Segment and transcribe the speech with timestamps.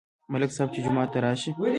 [0.31, 1.51] ملک صاحب چې جومات ته راشي.